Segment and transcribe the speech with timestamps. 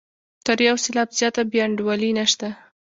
[0.45, 2.47] تر یو سېلاب زیاته بې انډولي نشته.